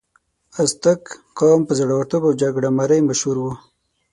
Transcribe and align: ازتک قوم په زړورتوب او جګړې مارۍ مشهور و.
ازتک 0.63 1.01
قوم 1.39 1.59
په 1.67 1.73
زړورتوب 1.79 2.21
او 2.27 2.33
جګړې 2.41 2.69
مارۍ 2.77 2.99
مشهور 3.09 3.37
و. 3.41 3.45